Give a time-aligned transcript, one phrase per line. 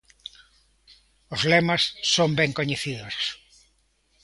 [1.35, 3.15] Os lemas son ben coñecidos.